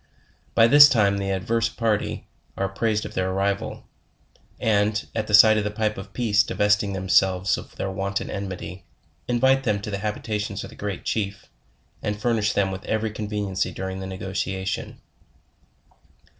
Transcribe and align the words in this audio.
By 0.55 0.65
this 0.65 0.89
time 0.89 1.19
the 1.19 1.29
adverse 1.29 1.69
party 1.69 2.25
are 2.57 2.65
apprised 2.65 3.05
of 3.05 3.13
their 3.13 3.29
arrival, 3.29 3.85
and, 4.59 5.05
at 5.13 5.27
the 5.27 5.35
sight 5.35 5.59
of 5.59 5.63
the 5.63 5.69
pipe 5.69 5.95
of 5.95 6.11
peace 6.11 6.41
divesting 6.41 6.93
themselves 6.93 7.55
of 7.55 7.75
their 7.75 7.91
wonted 7.91 8.27
enmity, 8.31 8.83
invite 9.27 9.63
them 9.63 9.79
to 9.81 9.91
the 9.91 9.99
habitations 9.99 10.63
of 10.63 10.71
the 10.71 10.75
Great 10.75 11.05
Chief, 11.05 11.45
and 12.01 12.19
fur 12.19 12.33
nish 12.33 12.53
them 12.53 12.71
with 12.71 12.83
every 12.85 13.11
conveniency 13.11 13.69
during 13.71 13.99
the 13.99 14.07
negotiation. 14.07 14.99